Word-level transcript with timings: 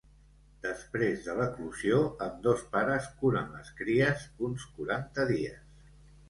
Després 0.61 1.19
de 1.25 1.35
l'eclosió 1.39 1.99
ambdós 2.27 2.63
pares 2.77 3.11
curen 3.19 3.53
les 3.59 3.69
cries 3.83 4.25
uns 4.49 4.67
quaranta 4.79 5.29
dies. 5.35 5.87